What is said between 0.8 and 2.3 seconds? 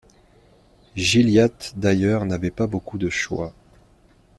Gilliatt d’ailleurs